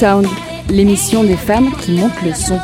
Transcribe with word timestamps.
Sound, 0.00 0.26
l'émission 0.70 1.24
des 1.24 1.36
femmes 1.36 1.72
qui 1.76 1.92
montent 1.92 2.22
le 2.22 2.32
son. 2.32 2.58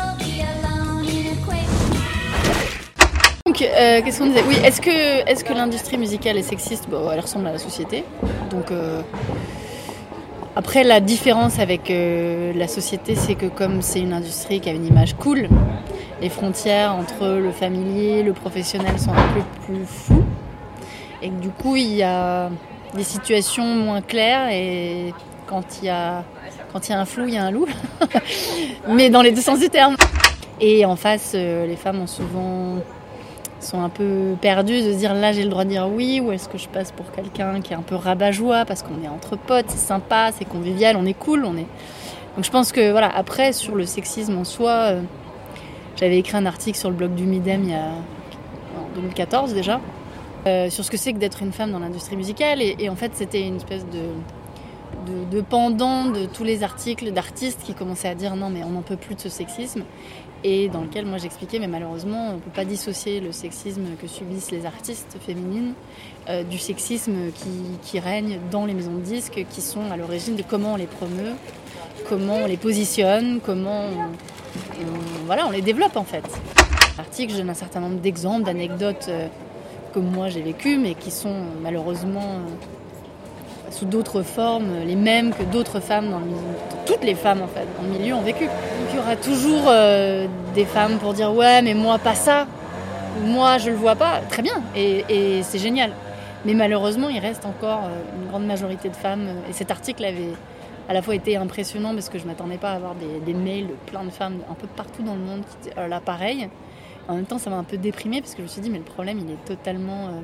Donc, 3.45 3.61
euh, 3.61 4.01
qu'est-ce 4.03 4.17
qu'on 4.17 4.25
disait? 4.25 4.43
Oui, 4.47 4.55
est-ce 4.63 4.81
que, 4.81 5.53
l'industrie 5.53 5.99
musicale 5.99 6.39
est 6.39 6.41
sexiste? 6.41 6.89
Bon, 6.89 7.11
Elle 7.13 7.19
ressemble 7.19 7.45
à 7.45 7.51
la 7.51 7.59
société. 7.59 8.05
Donc, 8.49 8.71
euh, 8.71 9.03
après, 10.55 10.83
la 10.83 10.99
différence 10.99 11.59
avec 11.59 11.91
euh, 11.91 12.53
la 12.55 12.67
société, 12.67 13.13
c'est 13.13 13.35
que 13.35 13.45
comme 13.45 13.83
c'est 13.83 13.99
une 13.99 14.13
industrie 14.13 14.59
qui 14.59 14.69
a 14.69 14.73
une 14.73 14.87
image 14.87 15.15
cool, 15.15 15.47
les 16.19 16.29
frontières 16.29 16.95
entre 16.95 17.27
le 17.27 17.51
familier, 17.51 18.23
le 18.23 18.33
professionnel 18.33 18.97
sont 18.97 19.11
un 19.11 19.33
peu 19.35 19.43
plus 19.63 19.85
floues. 19.85 20.25
Et 21.21 21.29
du 21.29 21.49
coup, 21.49 21.75
il 21.75 21.97
y 21.97 22.01
a 22.01 22.49
des 22.95 23.03
situations 23.03 23.63
moins 23.63 24.01
claires 24.01 24.49
et 24.49 25.13
quand 25.45 25.79
il 25.81 25.85
y 25.85 25.89
a, 25.89 26.23
quand 26.71 26.87
il 26.87 26.91
y 26.91 26.95
a 26.95 26.99
un 26.99 27.05
flou, 27.05 27.25
il 27.27 27.33
y 27.33 27.37
a 27.37 27.43
un 27.43 27.51
loup. 27.51 27.67
Mais 28.87 29.09
dans 29.09 29.21
les 29.21 29.31
deux 29.31 29.41
sens 29.41 29.59
du 29.59 29.69
terme. 29.69 29.95
Et 30.59 30.85
en 30.85 30.95
face, 30.95 31.33
les 31.33 31.75
femmes 31.75 32.01
ont 32.01 32.07
souvent 32.07 32.77
un 33.73 33.89
peu 33.89 34.35
perdus 34.39 34.81
de 34.81 34.93
se 34.93 34.97
dire 34.97 35.13
là 35.13 35.33
j'ai 35.33 35.43
le 35.43 35.49
droit 35.49 35.65
de 35.65 35.69
dire 35.69 35.89
oui 35.89 36.21
ou 36.21 36.31
est-ce 36.31 36.47
que 36.47 36.57
je 36.57 36.67
passe 36.67 36.91
pour 36.91 37.11
quelqu'un 37.11 37.59
qui 37.61 37.73
est 37.73 37.75
un 37.75 37.81
peu 37.81 37.95
rabat-joie 37.95 38.65
parce 38.65 38.83
qu'on 38.83 39.03
est 39.03 39.07
entre 39.07 39.35
potes, 39.35 39.65
c'est 39.69 39.77
sympa, 39.77 40.31
c'est 40.37 40.45
convivial, 40.45 40.95
on 40.95 41.05
est 41.05 41.13
cool, 41.13 41.43
on 41.45 41.57
est. 41.57 41.67
Donc 42.35 42.45
je 42.45 42.51
pense 42.51 42.71
que 42.71 42.91
voilà, 42.91 43.09
après 43.13 43.51
sur 43.51 43.75
le 43.75 43.85
sexisme 43.85 44.37
en 44.37 44.43
soi, 44.43 44.71
euh, 44.71 45.01
j'avais 45.95 46.17
écrit 46.19 46.37
un 46.37 46.45
article 46.45 46.77
sur 46.77 46.89
le 46.89 46.95
blog 46.95 47.15
du 47.15 47.23
Midem 47.23 47.63
il 47.63 47.71
y 47.71 47.73
a 47.73 47.87
en 48.77 48.95
2014 48.95 49.53
déjà 49.53 49.81
euh, 50.45 50.69
sur 50.69 50.85
ce 50.85 50.91
que 50.91 50.97
c'est 50.97 51.13
que 51.13 51.17
d'être 51.17 51.41
une 51.41 51.51
femme 51.51 51.71
dans 51.71 51.79
l'industrie 51.79 52.15
musicale 52.15 52.61
et, 52.61 52.89
en 52.89 52.95
fait 52.95 53.11
c'était 53.15 53.41
une 53.41 53.57
espèce 53.57 53.85
de 53.85 54.01
de, 55.07 55.37
de, 55.37 55.41
pendant 55.41 56.05
de 56.05 56.25
tous 56.25 56.43
les 56.43 56.63
articles 56.63 57.11
d'artistes 57.11 57.61
qui 57.63 57.73
commençaient 57.73 58.09
à 58.09 58.15
dire 58.15 58.35
non 58.35 58.49
mais 58.49 58.63
on 58.63 58.69
n'en 58.71 58.81
peut 58.81 58.97
plus 58.97 59.15
de 59.15 59.21
ce 59.21 59.29
sexisme 59.29 59.83
et 60.43 60.69
dans 60.69 60.81
lequel 60.81 61.05
moi 61.05 61.17
j'expliquais, 61.17 61.59
mais 61.59 61.67
malheureusement, 61.67 62.29
on 62.29 62.33
ne 62.35 62.39
peut 62.39 62.51
pas 62.51 62.65
dissocier 62.65 63.19
le 63.19 63.31
sexisme 63.31 63.95
que 63.99 64.07
subissent 64.07 64.51
les 64.51 64.65
artistes 64.65 65.17
féminines 65.19 65.73
euh, 66.29 66.43
du 66.43 66.57
sexisme 66.57 67.31
qui, 67.83 67.99
règne 67.99 68.39
dans 68.51 68.65
les 68.65 68.73
maisons 68.73 68.93
de 68.93 69.01
disques, 69.01 69.45
qui 69.49 69.61
sont 69.61 69.89
à 69.91 69.97
l'origine 69.97 70.35
de 70.35 70.43
comment 70.43 70.73
on 70.73 70.75
les 70.75 70.85
promeut, 70.85 71.33
comment 72.07 72.35
on 72.43 72.45
les 72.45 72.57
positionne, 72.57 73.39
comment 73.43 73.85
on, 75.27 75.51
les 75.51 75.61
développe 75.61 75.97
en 75.97 76.03
fait. 76.03 76.23
L'article, 76.97 77.33
je 77.33 77.37
donne 77.39 77.49
un 77.49 77.55
certain 77.55 77.79
nombre 77.79 77.99
d'exemples, 77.99 78.45
d'anecdotes 78.45 79.07
euh, 79.09 79.27
que 79.93 79.99
moi 79.99 80.29
j'ai 80.29 80.41
vécues, 80.41 80.77
mais 80.77 80.93
qui 80.93 81.09
sont 81.09 81.33
malheureusement 81.63 82.21
euh, 82.21 82.39
sous 83.71 83.85
d'autres 83.85 84.21
formes, 84.21 84.69
les 84.85 84.95
mêmes 84.95 85.33
que 85.33 85.43
d'autres 85.43 85.79
femmes 85.79 86.09
dans 86.09 86.19
le 86.19 86.25
milieu, 86.25 86.37
toutes 86.85 87.03
les 87.03 87.15
femmes 87.15 87.41
en 87.41 87.47
fait, 87.47 87.67
dans 87.77 87.83
le 87.83 87.99
milieu 87.99 88.13
ont 88.13 88.21
vécu. 88.21 88.45
Donc 88.45 88.53
il 88.91 88.95
y 88.95 88.99
aura 88.99 89.15
toujours 89.15 89.65
euh, 89.67 90.27
des 90.55 90.65
femmes 90.65 90.97
pour 90.97 91.13
dire 91.13 91.33
ouais 91.33 91.61
mais 91.61 91.73
moi 91.73 91.97
pas 91.99 92.15
ça, 92.15 92.47
moi 93.23 93.57
je 93.57 93.69
le 93.69 93.75
vois 93.75 93.95
pas, 93.95 94.21
très 94.29 94.41
bien, 94.41 94.61
et, 94.75 95.41
c'est 95.43 95.59
génial. 95.59 95.91
Mais 96.45 96.53
malheureusement 96.53 97.09
il 97.09 97.19
reste 97.19 97.45
encore 97.45 97.85
euh, 97.85 98.21
une 98.21 98.29
grande 98.29 98.45
majorité 98.45 98.89
de 98.89 98.95
femmes, 98.95 99.27
et 99.49 99.53
cet 99.53 99.71
article 99.71 100.05
avait 100.05 100.33
à 100.89 100.93
la 100.93 101.01
fois 101.01 101.15
été 101.15 101.35
impressionnant 101.35 101.93
parce 101.93 102.09
que 102.09 102.17
je 102.17 102.25
m'attendais 102.25 102.57
pas 102.57 102.71
à 102.71 102.75
avoir 102.75 102.95
des, 102.95 103.33
mails 103.33 103.67
de 103.67 103.75
plein 103.87 104.05
de 104.05 104.09
femmes 104.09 104.37
un 104.49 104.53
peu 104.53 104.67
partout 104.67 105.03
dans 105.03 105.15
le 105.15 105.21
monde 105.21 105.41
qui 105.41 105.57
disaient 105.63 105.75
oh 105.77 105.87
là 105.87 105.99
pareil. 105.99 106.49
En 107.09 107.15
même 107.15 107.25
temps 107.25 107.37
ça 107.37 107.49
m'a 107.49 107.57
un 107.57 107.63
peu 107.63 107.77
déprimée 107.77 108.21
parce 108.21 108.33
que 108.33 108.37
je 108.39 108.43
me 108.43 108.47
suis 108.47 108.61
dit 108.61 108.69
mais 108.69 108.77
le 108.77 108.83
problème 108.85 109.19
il 109.19 109.31
est 109.31 109.45
totalement... 109.45 110.07
Euh, 110.07 110.21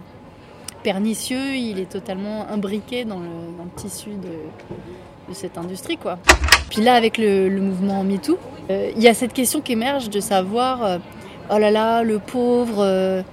pernicieux, 0.83 1.55
il 1.55 1.79
est 1.79 1.89
totalement 1.89 2.45
imbriqué 2.49 3.05
dans 3.05 3.19
le, 3.19 3.27
tissu 3.75 4.09
de, 4.09 5.33
cette 5.33 5.57
industrie. 5.57 5.97
Quoi. 5.97 6.19
Puis 6.69 6.81
là, 6.81 6.93
avec 6.93 7.17
le, 7.17 7.49
mouvement 7.49 8.03
MeToo, 8.03 8.37
euh, 8.69 8.91
il 8.95 9.01
y 9.01 9.07
a 9.07 9.13
cette 9.13 9.33
question 9.33 9.61
qui 9.61 9.71
émerge 9.71 10.09
de 10.09 10.19
savoir, 10.19 10.83
euh, 10.83 10.97
oh 11.49 11.57
là 11.57 11.71
là, 11.71 12.03
le 12.03 12.19
pauvre, 12.19 12.83
euh, 12.83 13.23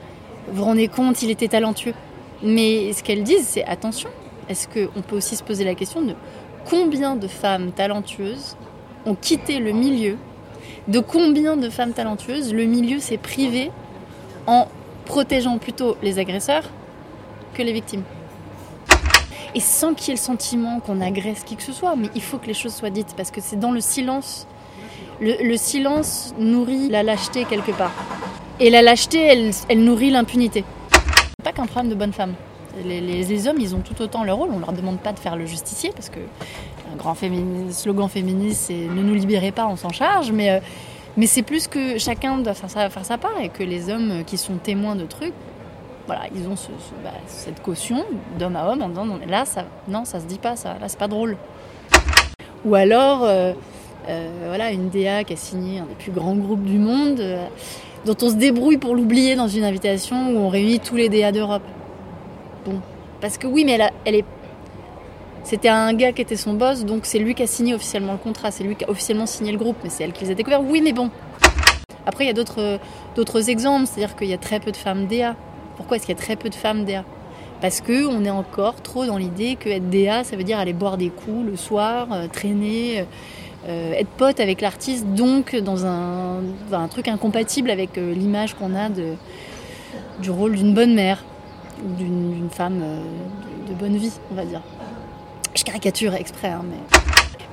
vous 0.49 0.59
vous 0.59 0.65
rendez 0.65 0.89
compte, 0.89 1.23
il 1.23 1.31
était 1.31 1.49
talentueux. 1.49 1.95
Mais 2.43 2.93
ce 2.93 3.03
qu'elles 3.03 3.25
disent, 3.25 3.47
c'est 3.47 3.65
attention, 3.65 4.09
est-ce 4.49 4.67
qu'on 4.67 5.03
peut 5.03 5.17
aussi 5.17 5.37
se 5.37 5.43
poser 5.43 5.65
la 5.65 5.75
question 5.75 6.01
de 6.01 6.15
combien 6.65 7.17
de 7.17 7.27
femmes 7.27 7.73
talentueuses 7.73 8.57
ont 9.05 9.15
quitté 9.15 9.59
le 9.59 9.73
milieu, 9.73 10.17
de 10.89 11.01
combien 11.01 11.57
de 11.57 11.69
femmes 11.69 11.93
talentueuses 11.93 12.55
le 12.55 12.65
milieu 12.65 12.99
s'est 12.99 13.19
privé 13.19 13.71
en 14.47 14.69
protégeant 15.05 15.59
plutôt 15.59 15.97
les 16.03 16.19
agresseurs 16.19 16.71
que 17.55 17.63
les 17.63 17.73
victimes. 17.73 18.05
Et 19.55 19.61
sans 19.61 19.95
qu'il 19.95 20.09
y 20.09 20.11
ait 20.11 20.15
le 20.15 20.21
sentiment 20.21 20.81
qu'on 20.81 21.01
agresse 21.01 21.43
qui 21.45 21.57
que 21.57 21.63
ce 21.63 21.73
soit, 21.73 21.97
mais 21.97 22.09
il 22.15 22.23
faut 22.23 22.39
que 22.39 22.47
les 22.47 22.55
choses 22.55 22.75
soient 22.75 22.91
dites, 22.91 23.15
parce 23.17 23.31
que 23.31 23.41
c'est 23.41 23.59
dans 23.59 23.73
le 23.73 23.81
silence. 23.81 24.47
Le, 25.21 25.57
silence 25.57 26.35
nourrit 26.39 26.89
la 26.89 27.03
lâcheté 27.03 27.45
quelque 27.45 27.73
part. 27.73 27.93
Et 28.59 28.71
la 28.71 28.81
lâcheté, 28.81 29.19
elle, 29.21 29.51
elle 29.69 29.85
nourrit 29.85 30.11
l'impunité. 30.11 30.65
Pas 31.45 31.53
qu'un 31.53 31.67
problème 31.67 31.91
de 31.91 31.95
bonne 31.95 32.13
femme. 32.13 32.35
Les, 32.85 33.01
les, 33.01 33.49
hommes, 33.49 33.61
ils 33.61 33.75
ont 33.75 33.81
tout 33.81 34.01
autant 34.01 34.25
leur 34.25 34.37
rôle. 34.37 34.51
On 34.55 34.61
leur 34.61 34.73
demande 34.73 34.99
pas 34.99 35.13
de 35.13 35.19
faire 35.19 35.37
le 35.37 35.45
justicier, 35.45 35.91
parce 35.95 36.09
que 36.09 36.21
un 36.91 36.97
grand 36.97 37.17
slogan 37.71 38.09
féministe, 38.09 38.65
c'est 38.69 38.87
ne 38.87 39.03
nous 39.03 39.15
libérez 39.15 39.53
pas, 39.53 39.67
on 39.67 39.77
s'en 39.77 39.91
charge. 39.91 40.33
Mais, 40.33 40.51
euh, 40.51 40.61
mais 41.17 41.27
c'est 41.27 41.43
plus 41.43 41.67
que 41.67 41.99
chacun 41.99 42.39
doit 42.39 42.55
faire 42.55 43.05
sa 43.05 43.19
part 43.19 43.39
et 43.43 43.49
que 43.49 43.63
les 43.63 43.91
hommes 43.91 44.25
qui 44.25 44.39
sont 44.39 44.55
témoins 44.55 44.95
de 44.95 45.05
trucs 45.05 45.35
voilà, 46.11 46.25
ils 46.35 46.49
ont 46.49 46.57
bah, 47.05 47.11
cette 47.29 47.63
caution 47.63 48.05
d'homme 48.37 48.57
à 48.57 48.69
homme 48.69 48.83
en 48.83 48.89
disant 48.89 49.05
non, 49.05 49.21
là, 49.29 49.45
ça, 49.45 49.63
non, 49.87 50.05
se 50.05 50.17
dit 50.17 50.41
pas, 50.41 50.57
ça, 50.57 50.77
là, 50.81 50.89
c'est 50.89 50.99
pas 50.99 51.07
drôle. 51.07 51.37
Ou 52.65 52.75
alors, 52.75 53.23
euh, 53.23 53.53
euh, 54.09 54.45
voilà, 54.49 54.73
une 54.73 54.89
DA 54.89 55.23
qui 55.23 55.35
a 55.35 55.37
signé 55.37 55.79
un 55.79 55.85
des 55.85 55.95
plus 55.95 56.11
grands 56.11 56.35
groupes 56.35 56.65
du 56.65 56.79
monde, 56.79 57.21
euh, 57.21 57.47
dont 58.07 58.17
on 58.23 58.29
se 58.29 58.35
débrouille 58.35 58.79
pour 58.79 58.97
l'oublier 58.97 59.37
dans 59.37 59.47
une 59.47 59.63
invitation 59.63 60.31
où 60.33 60.39
on 60.39 60.49
réunit 60.49 60.81
tous 60.81 60.97
les 60.97 61.09
DA 61.09 61.31
d'Europe. 61.31 61.63
Bon, 62.67 62.81
parce 63.21 63.39
que 63.39 63.47
oui, 63.47 63.65
mais 63.65 63.79
elle, 64.05 64.17
est. 64.17 64.25
C'était 65.45 65.69
un 65.69 65.95
gars 65.95 66.11
qui 66.11 66.23
était 66.23 66.35
son 66.35 66.55
boss, 66.55 66.85
donc 66.85 67.07
c'est 67.07 67.21
lui 67.21 67.37
qui 67.37 67.45
a 67.45 67.47
signé 67.47 67.73
officiellement 67.73 68.15
le 68.15 68.19
contrat, 68.19 68.51
c'est 68.51 68.65
lui 68.65 68.75
qui 68.75 68.85
a 68.85 68.91
officiellement 68.91 69.27
signé 69.27 69.53
le 69.53 69.59
groupe, 69.59 69.77
mais 69.85 69.91
c'est 69.91 70.03
elle 70.03 70.13
qui 70.13 70.25
les 70.25 70.33
a 70.33 70.35
découverts. 70.35 70.63
Oui, 70.63 70.81
mais 70.83 70.93
bon. 70.93 71.09
Après, 72.05 72.25
il 72.25 72.27
y 72.27 72.31
a 72.31 72.45
d'autres 73.15 73.49
exemples, 73.49 73.87
c'est-à-dire 73.87 74.17
qu'il 74.17 74.27
y 74.27 74.35
a 74.35 74.39
très 74.39 74.59
peu 74.59 74.73
de 74.73 74.77
femmes 74.77 75.07
DA. 75.07 75.37
Pourquoi 75.81 75.97
est-ce 75.97 76.05
qu'il 76.05 76.15
y 76.15 76.19
a 76.19 76.23
très 76.23 76.37
peu 76.37 76.51
de 76.51 76.55
femmes 76.55 76.85
DA 76.85 77.05
Parce 77.63 77.81
qu'on 77.81 78.23
est 78.27 78.31
encore 78.31 78.83
trop 78.83 79.07
dans 79.07 79.17
l'idée 79.17 79.57
que 79.57 79.71
être 79.71 79.89
DA, 79.89 80.25
ça 80.25 80.37
veut 80.37 80.45
dire 80.45 80.59
aller 80.59 80.75
boire 80.75 80.99
des 80.99 81.09
coups 81.09 81.47
le 81.47 81.57
soir, 81.57 82.09
euh, 82.13 82.27
traîner, 82.29 83.07
euh, 83.67 83.93
être 83.95 84.11
pote 84.11 84.41
avec 84.41 84.61
l'artiste, 84.61 85.07
donc 85.07 85.57
dans 85.57 85.87
un, 85.87 86.43
truc 86.91 87.09
incompatible 87.09 87.71
avec 87.71 87.97
euh, 87.97 88.13
l'image 88.13 88.53
qu'on 88.57 88.77
a 88.77 88.91
du 88.91 90.31
rôle 90.31 90.55
d'une 90.55 90.75
bonne 90.75 90.93
mère, 90.93 91.25
d'une 91.83 92.51
femme 92.51 92.83
de, 93.67 93.73
bonne 93.73 93.97
vie, 93.97 94.13
on 94.31 94.35
va 94.35 94.45
dire. 94.45 94.61
Je 95.55 95.65
caricature 95.65 96.15
exprès, 96.15 96.49
hein, 96.49 96.63
mais... 96.69 96.99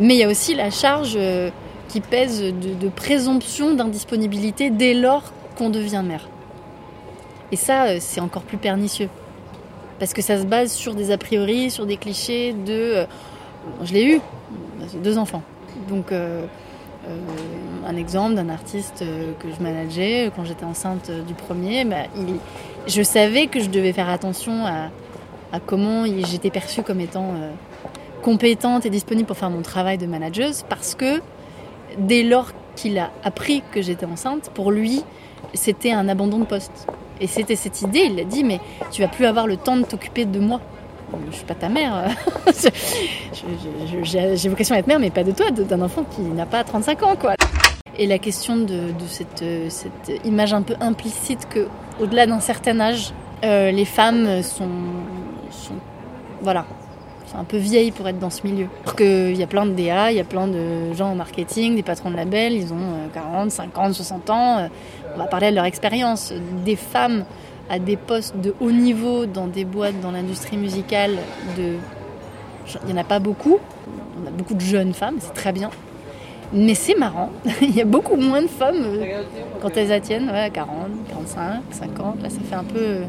Mais 0.01 0.15
il 0.15 0.19
y 0.19 0.23
a 0.25 0.27
aussi 0.27 0.53
la 0.53 0.69
charge 0.69 1.17
qui 1.87 2.01
pèse 2.01 2.41
de 2.41 2.89
présomption 2.89 3.73
d'indisponibilité 3.73 4.69
dès 4.69 4.93
lors 4.93 5.23
qu'on 5.57 5.69
devient 5.69 6.03
mère. 6.05 6.27
Et 7.51 7.55
ça, 7.55 7.85
euh, 7.85 7.97
c'est 7.99 8.21
encore 8.21 8.43
plus 8.43 8.57
pernicieux. 8.57 9.09
Parce 9.99 10.13
que 10.13 10.21
ça 10.21 10.37
se 10.37 10.43
base 10.43 10.71
sur 10.71 10.93
des 10.93 11.11
a 11.11 11.17
priori, 11.17 11.71
sur 11.71 11.85
des 11.85 11.97
clichés 11.97 12.53
de. 12.53 12.73
Euh, 12.73 13.05
je 13.83 13.93
l'ai 13.93 14.15
eu, 14.15 14.21
deux 15.03 15.17
enfants. 15.17 15.41
Donc, 15.89 16.11
euh, 16.11 16.45
un 17.85 17.95
exemple 17.95 18.35
d'un 18.35 18.49
artiste 18.49 19.03
que 19.39 19.47
je 19.49 19.63
manageais 19.63 20.31
quand 20.35 20.43
j'étais 20.43 20.65
enceinte 20.65 21.09
du 21.25 21.33
premier, 21.33 21.85
bah, 21.85 22.03
je 22.85 23.01
savais 23.01 23.47
que 23.47 23.59
je 23.61 23.69
devais 23.69 23.93
faire 23.93 24.09
attention 24.09 24.65
à, 24.65 24.89
comment 25.65 26.05
j'étais 26.05 26.49
perçue 26.49 26.81
comme 26.81 26.99
étant 26.99 27.33
compétente 28.21 28.85
et 28.85 28.89
disponible 28.89 29.25
pour 29.27 29.37
faire 29.37 29.49
mon 29.49 29.61
travail 29.61 29.97
de 29.97 30.05
manageuse 30.05 30.65
parce 30.67 30.95
que 30.95 31.21
dès 31.97 32.23
lors 32.23 32.51
qu'il 32.75 32.97
a 32.99 33.11
appris 33.23 33.63
que 33.71 33.81
j'étais 33.81 34.05
enceinte, 34.05 34.51
pour 34.53 34.71
lui, 34.71 35.03
c'était 35.53 35.91
un 35.91 36.09
abandon 36.09 36.39
de 36.39 36.45
poste. 36.45 36.87
Et 37.19 37.27
c'était 37.27 37.55
cette 37.55 37.81
idée, 37.81 38.09
il 38.11 38.19
a 38.19 38.23
dit, 38.23 38.43
mais 38.43 38.59
tu 38.91 39.01
vas 39.01 39.07
plus 39.07 39.25
avoir 39.25 39.47
le 39.47 39.57
temps 39.57 39.77
de 39.77 39.83
t'occuper 39.83 40.25
de 40.25 40.39
moi. 40.39 40.59
Je 41.31 41.35
suis 41.35 41.45
pas 41.45 41.55
ta 41.55 41.69
mère. 41.69 42.09
J'ai 44.03 44.49
vocation 44.49 44.75
à 44.75 44.79
être 44.79 44.87
mère, 44.87 44.99
mais 44.99 45.09
pas 45.09 45.23
de 45.23 45.31
toi, 45.31 45.51
d'un 45.51 45.81
enfant 45.81 46.03
qui 46.03 46.21
n'a 46.21 46.45
pas 46.45 46.63
35 46.63 47.03
ans, 47.03 47.15
quoi. 47.15 47.35
Et 47.97 48.05
la 48.05 48.19
question 48.19 48.57
de, 48.57 48.91
cette, 49.07 49.43
cette, 49.69 50.25
image 50.25 50.53
un 50.53 50.61
peu 50.61 50.75
implicite 50.79 51.47
que, 51.49 51.67
au-delà 51.99 52.27
d'un 52.27 52.39
certain 52.39 52.79
âge, 52.79 53.13
euh, 53.43 53.71
les 53.71 53.85
femmes 53.85 54.43
sont, 54.43 54.69
voilà, 56.41 56.65
un 57.35 57.43
peu 57.43 57.57
vieilles 57.57 57.91
pour 57.91 58.07
être 58.07 58.19
dans 58.19 58.29
ce 58.29 58.45
milieu. 58.45 58.67
Parce 58.83 58.95
qu'il 58.95 59.35
y 59.35 59.43
a 59.43 59.47
plein 59.47 59.65
de 59.65 59.71
DA, 59.71 60.11
il 60.11 60.17
y 60.17 60.19
a 60.19 60.23
plein 60.23 60.47
de 60.47 60.93
gens 60.93 61.11
en 61.11 61.15
marketing, 61.15 61.75
des 61.75 61.83
patrons 61.83 62.11
de 62.11 62.15
labels, 62.15 62.53
ils 62.53 62.73
ont 62.73 63.09
40, 63.13 63.51
50, 63.51 63.93
60 63.93 64.29
ans. 64.29 64.57
Euh, 64.59 64.67
on 65.15 65.19
va 65.19 65.25
parler 65.25 65.49
de 65.49 65.55
leur 65.55 65.65
expérience. 65.65 66.33
Des 66.65 66.75
femmes 66.75 67.25
à 67.69 67.79
des 67.79 67.97
postes 67.97 68.37
de 68.37 68.55
haut 68.59 68.71
niveau 68.71 69.25
dans 69.25 69.47
des 69.47 69.65
boîtes, 69.65 69.99
dans 70.01 70.11
l'industrie 70.11 70.57
musicale, 70.57 71.17
il 71.57 71.75
n'y 72.85 72.93
en 72.93 72.97
a 72.97 73.03
pas 73.03 73.19
beaucoup. 73.19 73.57
On 74.23 74.27
a 74.27 74.31
beaucoup 74.31 74.53
de 74.53 74.61
jeunes 74.61 74.93
femmes, 74.93 75.17
c'est 75.19 75.33
très 75.33 75.51
bien. 75.51 75.69
Mais 76.53 76.75
c'est 76.75 76.95
marrant, 76.95 77.29
il 77.61 77.75
y 77.75 77.81
a 77.81 77.85
beaucoup 77.85 78.15
moins 78.15 78.41
de 78.41 78.47
femmes 78.47 78.81
euh, 78.81 79.23
quand 79.61 79.75
elles 79.75 79.91
attiennent, 79.91 80.29
ouais, 80.29 80.49
40, 80.49 80.69
45, 81.09 81.61
50. 81.71 82.21
Là, 82.23 82.29
ça 82.29 82.37
fait 82.39 82.55
un 82.55 82.63
peu 82.63 83.01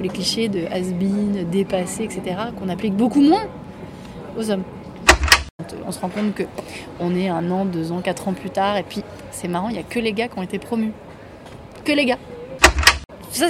euh, 0.00 0.02
les 0.02 0.08
clichés 0.08 0.48
de 0.48 0.66
has-been, 0.66 1.48
dépassé, 1.50 2.04
etc., 2.04 2.22
qu'on 2.58 2.68
applique 2.68 2.94
beaucoup 2.94 3.20
moins 3.20 3.44
aux 4.36 4.50
hommes. 4.50 4.64
On 5.86 5.92
se 5.92 6.00
rend 6.00 6.08
compte 6.08 6.34
que 6.34 6.44
on 6.98 7.14
est 7.14 7.28
un 7.28 7.50
an, 7.50 7.64
deux 7.64 7.92
ans, 7.92 8.00
quatre 8.00 8.28
ans 8.28 8.32
plus 8.32 8.50
tard, 8.50 8.76
et 8.76 8.82
puis 8.82 9.02
c'est 9.30 9.48
marrant, 9.48 9.68
il 9.68 9.74
n'y 9.74 9.78
a 9.78 9.84
que 9.84 9.98
les 9.98 10.12
gars 10.12 10.28
qui 10.28 10.38
ont 10.38 10.42
été 10.42 10.58
promus. 10.58 10.92
Que 11.84 11.92
les 11.92 12.06
gars. 12.06 12.18
Ça, 13.30 13.46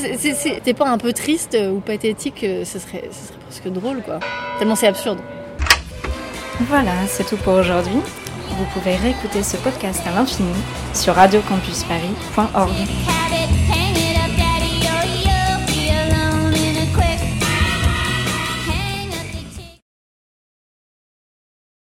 t'es 0.63 0.75
pas 0.75 0.89
un 0.89 0.99
peu 0.99 1.13
triste 1.13 1.57
ou 1.73 1.81
pathétique, 1.81 2.41
ce 2.41 2.79
serait, 2.79 3.09
ce 3.11 3.29
serait 3.29 3.39
presque 3.49 3.69
drôle, 3.69 4.03
quoi. 4.03 4.21
Tellement 4.59 4.77
c'est 4.77 4.89
absurde. 4.89 5.19
Voilà, 6.69 6.93
c'est 7.07 7.25
tout 7.25 7.39
pour 7.39 7.55
aujourd'hui. 7.55 8.01
Vous 8.51 8.65
pouvez 8.75 8.97
réécouter 8.97 9.43
ce 9.43 9.57
podcast 9.57 10.03
à 10.07 10.11
l'infini 10.11 10.53
sur 10.93 11.15
radiocampusparis.org. 11.15 12.75